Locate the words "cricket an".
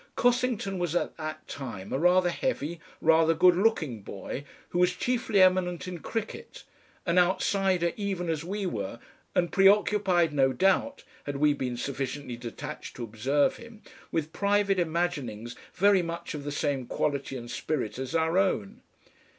5.99-7.19